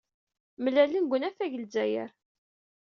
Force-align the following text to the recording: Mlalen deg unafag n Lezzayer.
Mlalen 0.63 1.05
deg 1.05 1.13
unafag 1.15 1.53
n 1.55 1.59
Lezzayer. 1.61 2.09